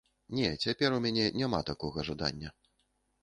Не, 0.37 0.47
цяпер 0.67 0.95
у 0.99 1.01
мяне 1.03 1.27
няма 1.41 1.59
такога 1.69 2.05
жадання. 2.09 2.49